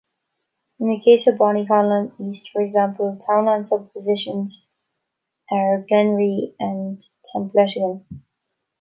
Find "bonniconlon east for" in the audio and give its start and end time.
1.35-2.59